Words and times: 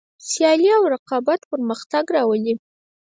سیالي 0.29 0.69
او 0.77 0.83
رقابت 0.93 1.39
پرمختګ 1.51 2.05
راولي. 2.15 2.55